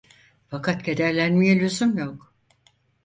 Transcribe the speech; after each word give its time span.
Fakat 0.49 0.83
kederlenmeye 0.83 1.59
lüzum 1.59 1.97
yok. 1.97 2.33